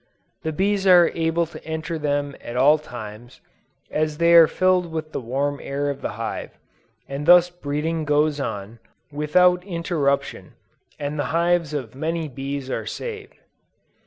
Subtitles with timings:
[0.41, 3.39] The bees are able to enter them at all times,
[3.91, 6.57] as they are filled with the warm air of the hive,
[7.07, 8.79] and thus breeding goes on,
[9.11, 10.53] without interruption,
[10.97, 13.35] and the lives of many bees are saved.